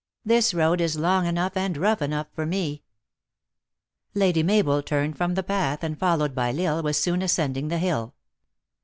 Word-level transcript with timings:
This 0.25 0.51
road 0.55 0.81
is 0.81 0.97
long 0.97 1.27
enough 1.27 1.55
and 1.55 1.77
rough 1.77 2.01
enough 2.01 2.25
for 2.33 2.43
me." 2.47 2.81
Lady 4.15 4.41
Mabel 4.41 4.81
turned 4.81 5.15
from 5.15 5.35
the 5.35 5.43
path, 5.43 5.83
and, 5.83 5.95
followed 5.95 6.33
by 6.33 6.49
L 6.49 6.59
Isle, 6.77 6.81
was 6.81 6.97
soon 6.97 7.21
ascending 7.21 7.67
the 7.67 7.77
hill. 7.77 8.15